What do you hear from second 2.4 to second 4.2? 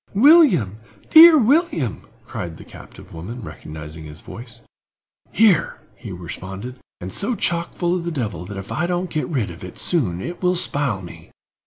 the captive woman, recognizing his